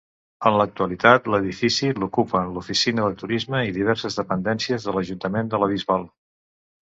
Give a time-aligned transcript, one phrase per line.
[0.49, 6.09] En l'actualitat l'edifici l'ocupen l'oficina de turisme i diverses dependències de l'Ajuntament de la Bisbal.